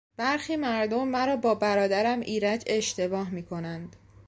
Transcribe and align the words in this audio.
برخی 0.17 0.55
مردم 0.55 1.07
مرا 1.07 1.35
با 1.35 1.55
برادرم 1.55 2.19
ایرج 2.19 2.63
اشتباه 2.67 3.29
می 3.29 3.43
کنند. 3.43 3.95